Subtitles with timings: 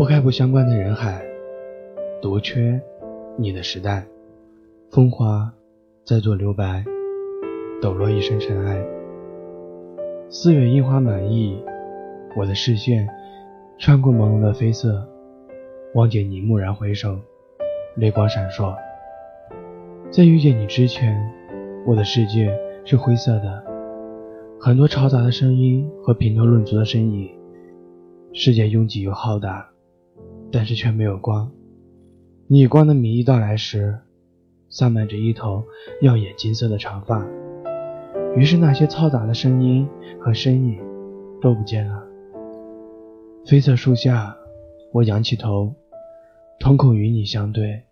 [0.00, 1.22] 拨开不相关的人海，
[2.22, 2.80] 独缺
[3.36, 4.02] 你的时代。
[4.90, 5.52] 风华
[6.06, 6.82] 在做留白，
[7.82, 8.82] 抖落一身尘埃。
[10.30, 11.62] 四月樱花满溢，
[12.34, 13.06] 我的视线
[13.78, 15.06] 穿过朦胧的绯色，
[15.92, 17.18] 望见你，蓦然回首，
[17.94, 18.74] 泪光闪烁。
[20.10, 21.30] 在遇见你之前，
[21.86, 23.62] 我的世界是灰色的，
[24.58, 27.30] 很多嘈杂的声音和评头论足的身影。
[28.32, 29.69] 世界拥挤又浩大，
[30.52, 31.50] 但是却没有光。
[32.48, 33.98] 你光的名义到来时，
[34.68, 35.64] 散漫着一头
[36.02, 37.24] 耀眼金色的长发。
[38.36, 39.88] 于是那些嘈杂的声音
[40.20, 40.78] 和身影
[41.40, 42.02] 都不见了。
[43.44, 44.36] 绯色树下，
[44.92, 45.74] 我仰起头，
[46.58, 47.82] 瞳孔与你相对。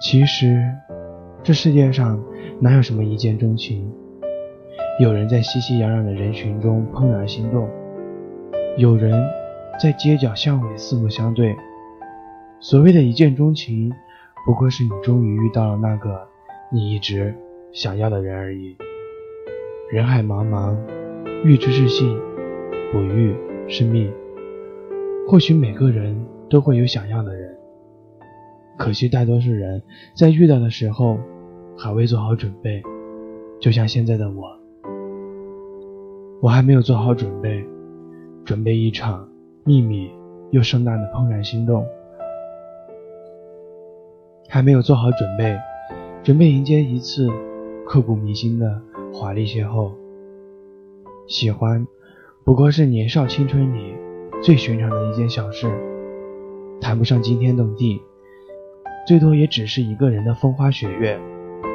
[0.00, 0.62] 其实，
[1.42, 2.22] 这世界上
[2.60, 3.90] 哪有什么一见钟情？
[5.00, 7.68] 有人在熙熙攘攘的人群中怦然心动。
[8.76, 9.12] 有人
[9.80, 11.56] 在街角巷尾四目相对，
[12.58, 13.92] 所谓的一见钟情，
[14.44, 16.26] 不过是你终于遇到了那个
[16.72, 17.32] 你一直
[17.72, 18.76] 想要的人而已。
[19.92, 20.76] 人海茫茫，
[21.44, 22.18] 遇之是幸，
[22.90, 23.36] 不遇
[23.68, 24.12] 是命。
[25.28, 27.56] 或许每个人都会有想要的人，
[28.76, 29.80] 可惜大多数人
[30.16, 31.20] 在遇到的时候
[31.76, 32.82] 还未做好准备，
[33.60, 34.58] 就像现在的我，
[36.42, 37.64] 我还没有做好准备。
[38.44, 39.27] 准备一场
[39.68, 40.10] 秘密
[40.50, 41.86] 又盛大的怦然心动，
[44.48, 45.58] 还没有做好准备，
[46.22, 47.28] 准备迎接一次
[47.86, 48.80] 刻骨铭心的
[49.12, 49.92] 华丽邂逅。
[51.26, 51.86] 喜欢
[52.44, 53.94] 不过是年少青春里
[54.42, 55.70] 最寻常的一件小事，
[56.80, 58.00] 谈不上惊天动地，
[59.06, 61.20] 最多也只是一个人的风花雪月、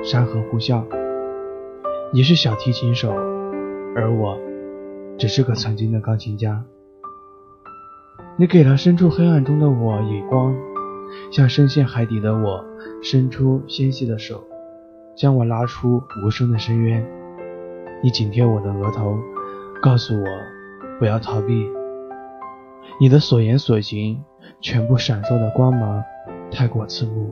[0.03, 0.83] 山河呼啸。
[2.11, 3.11] 你是小提琴手，
[3.95, 4.35] 而我。
[5.15, 6.65] 只是个曾经的钢琴家，
[8.35, 10.55] 你给了身处黑暗中的我以光，
[11.29, 12.65] 向深陷海底的我
[13.03, 14.43] 伸出纤细的手，
[15.15, 17.05] 将我拉出无声的深渊。
[18.01, 19.19] 你紧贴我的额头，
[19.83, 20.25] 告诉我
[20.97, 21.69] 不要逃避。
[22.99, 24.19] 你的所言所行，
[24.59, 26.03] 全部闪烁的光芒
[26.49, 27.31] 太过刺目，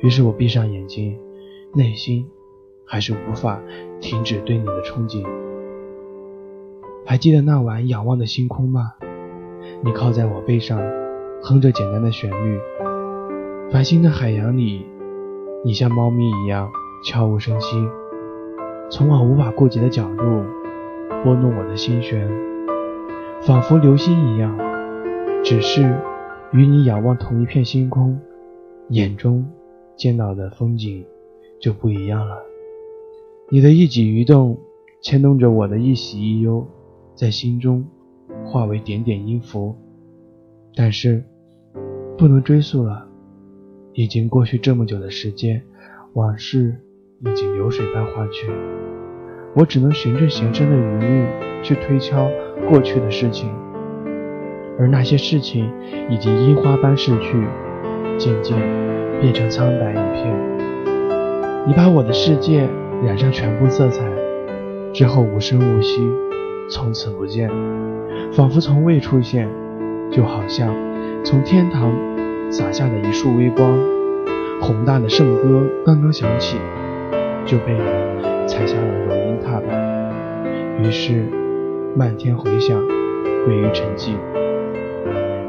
[0.00, 1.16] 于是我闭上眼睛，
[1.72, 2.28] 内心
[2.84, 3.60] 还是无法
[4.00, 5.24] 停止对你的憧憬。
[7.04, 8.94] 还记得那晚仰望的星空吗？
[9.82, 10.80] 你靠在我背上，
[11.42, 12.58] 哼着简单的旋律。
[13.70, 14.86] 繁星的海洋里，
[15.64, 16.70] 你像猫咪一样
[17.04, 17.76] 悄无声息，
[18.90, 20.44] 从我无法顾及的角度
[21.24, 22.28] 拨弄我的心弦，
[23.42, 24.56] 仿佛流星一样。
[25.44, 25.82] 只是
[26.52, 28.20] 与你仰望同一片星空，
[28.88, 29.46] 眼中
[29.96, 31.04] 见到的风景
[31.60, 32.36] 就不一样了。
[33.48, 34.58] 你的一举一动
[35.00, 36.66] 牵动着我的一喜一忧。
[37.14, 37.86] 在心中
[38.46, 39.76] 化为点点音符，
[40.74, 41.22] 但是
[42.16, 43.06] 不能追溯了。
[43.92, 45.62] 已经过去这么久的时间，
[46.14, 46.80] 往事
[47.20, 48.50] 已经流水般化去，
[49.54, 51.26] 我只能循着弦声的余韵
[51.62, 52.28] 去推敲
[52.68, 53.50] 过去的事情，
[54.78, 55.70] 而那些事情
[56.10, 57.46] 已经樱花般逝去，
[58.18, 58.56] 渐渐
[59.20, 60.34] 变成苍白一片。
[61.66, 62.68] 你把我的世界
[63.04, 64.04] 染上全部色彩
[64.92, 66.00] 之后，无声无息。
[66.68, 67.48] 从此不见，
[68.36, 69.48] 仿佛从未出现，
[70.10, 70.68] 就好像
[71.24, 71.90] 从天堂
[72.50, 73.74] 洒下的一束微光，
[74.60, 76.58] 宏大的圣歌刚刚响起，
[77.46, 80.12] 就被人踩下了柔音踏板，
[80.78, 81.24] 于是
[81.96, 82.78] 漫天回响，
[83.46, 84.12] 归于沉寂，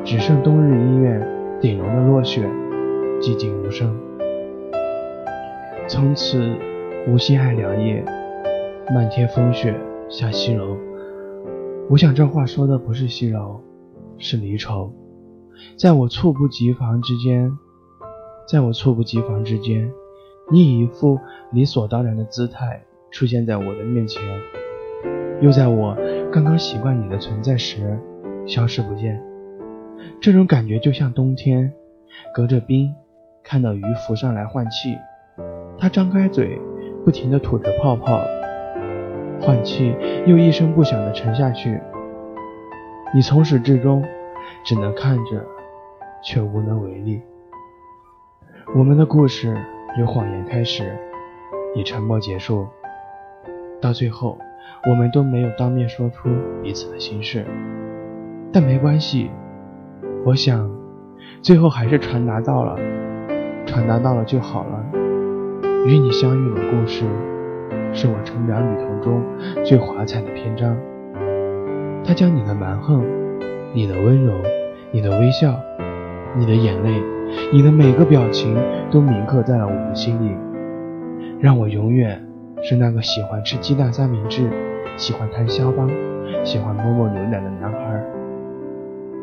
[0.06, 1.22] 只剩冬日医院
[1.59, 2.50] 顶楼的落雪，
[3.19, 3.94] 寂静无声。
[5.90, 6.42] 从此
[7.06, 8.02] 无心爱良夜，
[8.96, 9.75] 漫天风雪
[10.08, 10.87] 下西楼。
[11.90, 13.62] 我想这话说的不是西楼，
[14.18, 14.92] 是离愁。
[15.78, 17.50] 在我猝不及防之间，
[18.46, 19.90] 在我猝不及防之间，
[20.51, 21.18] 你以一副
[21.54, 24.22] 理所当然的姿态出现在我的面前，
[25.39, 25.95] 又在我
[26.30, 27.98] 刚刚习惯你的存在时
[28.45, 29.24] 消失不见。
[30.19, 31.72] 这种感觉就像冬天
[32.33, 32.94] 隔着冰
[33.44, 34.94] 看到鱼浮上来换气，
[35.80, 36.60] 它张开嘴，
[37.06, 38.22] 不停地吐着泡泡。
[39.39, 39.95] 换气，
[40.25, 41.80] 又一声不响地沉下去。
[43.13, 44.04] 你从始至终
[44.66, 45.45] 只能看着，
[46.22, 47.22] 却无能为力。
[48.75, 49.56] 我们的故事
[49.98, 50.94] 由谎言开始，
[51.74, 52.68] 以沉默结束，
[53.81, 54.38] 到最后，
[54.89, 56.30] 我们都没有当面说出
[56.62, 57.45] 彼此的心事。
[58.51, 59.30] 但没关系，
[60.25, 60.69] 我想，
[61.42, 62.75] 最后还是传达到了，
[63.66, 64.83] 传达到了就好了。
[65.86, 67.06] 与你相遇的故事。
[67.94, 69.22] 是我成长旅途中
[69.63, 70.78] 最华彩的篇章。
[72.04, 73.04] 它将你的蛮横、
[73.74, 74.34] 你的温柔
[74.92, 75.60] 你的微笑，
[76.38, 77.01] 你的眼泪，
[77.51, 78.56] 你的每个表情
[78.89, 80.36] 都铭刻在了我的心里，
[81.39, 82.25] 让我永远
[82.62, 84.50] 是那个喜欢吃鸡蛋三明治、
[84.95, 85.90] 喜欢弹肖邦、
[86.44, 88.01] 喜欢摸摸牛奶的男孩。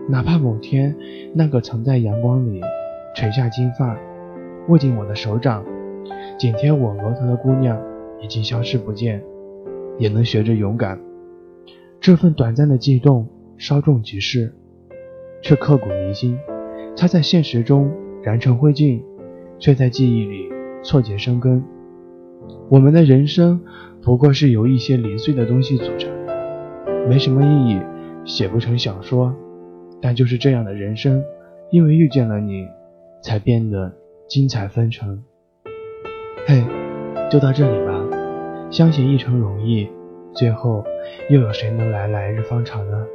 [0.07, 0.95] 哪怕某天，
[1.33, 2.61] 那个曾在阳光里
[3.15, 3.97] 垂下金发、
[4.69, 5.65] 握紧我的手掌、
[6.39, 7.81] 紧贴我额头的姑娘
[8.21, 9.23] 已经消失不见，
[9.99, 10.99] 也能学着勇敢。
[12.01, 13.27] 这份短暂的悸动
[13.57, 14.53] 稍纵即逝，
[15.43, 16.39] 却刻骨铭心。
[16.97, 17.91] 它在现实中
[18.23, 19.03] 燃成灰烬，
[19.59, 20.49] 却在记忆里
[20.83, 21.65] 错节生根。
[22.69, 23.61] 我们的人生
[24.03, 26.11] 不过是由一些零碎的东西组成，
[27.09, 27.81] 没什么意义，
[28.25, 29.35] 写不成小说。
[30.01, 31.25] 但就是这样的人生，
[31.71, 32.67] 因为遇见了你，
[33.23, 33.91] 才变得
[34.29, 35.23] 精彩纷呈。
[36.47, 36.63] 嘿，
[37.31, 37.94] 就到这里吧。
[38.75, 39.89] 相信一程容易，
[40.33, 40.83] 最后
[41.31, 43.07] 又有谁能来来日方长呢？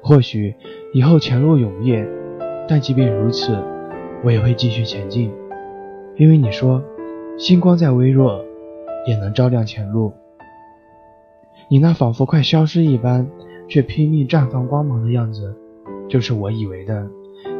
[0.00, 0.54] 或许
[0.94, 2.08] 以后前路永夜，
[2.68, 3.58] 但即便如此，
[4.22, 5.32] 我也会继续前进。
[6.14, 6.80] 因为你说，
[7.36, 8.44] 星光再微弱，
[9.08, 10.12] 也能照亮前路。
[11.68, 13.28] 你那仿佛快消失一般。
[13.68, 15.54] 却拼命绽放光芒的样子，
[16.08, 17.06] 就是我以为的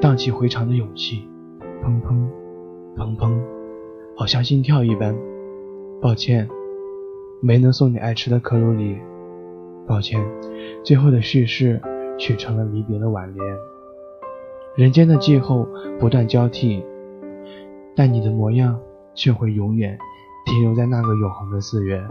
[0.00, 1.28] 荡气回肠的勇气。
[1.84, 2.16] 砰砰，
[2.96, 3.38] 砰砰，
[4.16, 5.14] 好像心跳一般。
[6.00, 6.48] 抱歉，
[7.40, 8.98] 没能送你爱吃的可鲁里。
[9.86, 10.24] 抱歉，
[10.84, 11.80] 最后的叙事
[12.18, 13.56] 却成了离别的挽联。
[14.76, 15.66] 人间的季候
[15.98, 16.84] 不断交替，
[17.96, 18.78] 但你的模样
[19.14, 19.98] 却会永远
[20.46, 22.02] 停留在那个永恒的四月。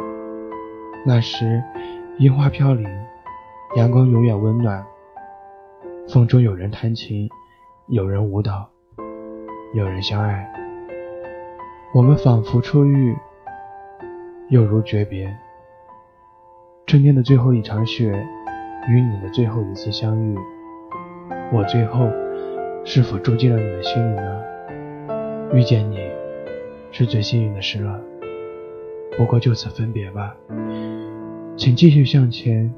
[1.06, 1.62] 那时，
[2.20, 2.88] 樱花飘零。
[3.76, 4.84] 阳光永远温暖，
[6.08, 7.30] 风中有人弹琴，
[7.88, 8.70] 有人舞蹈，
[9.74, 10.50] 有人相爱。
[11.94, 13.14] 我们仿佛初遇，
[14.50, 15.36] 又如诀别。
[16.86, 18.12] 春天的最后一场雪，
[18.90, 20.38] 与你的最后一次相遇，
[21.52, 22.10] 我最后
[22.86, 24.42] 是否住进了你的心里呢？
[25.54, 25.98] 遇见你，
[26.92, 28.00] 是最幸运的事了。
[29.18, 30.36] 不过就此分别吧，
[31.58, 32.74] 请继续向前。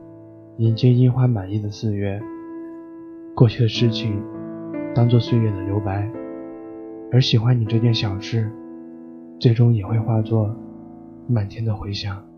[0.58, 2.22] 迎接樱花满溢的四月，
[3.34, 4.22] 过去的事情
[4.94, 6.12] 当做岁月的留白，
[7.14, 8.52] 而喜欢你这件小事，
[9.40, 10.54] 最终也会化作
[11.30, 12.29] 满天的回响。